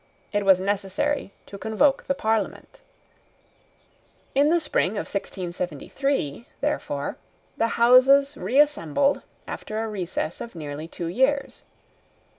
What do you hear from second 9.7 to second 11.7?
a recess of near two years.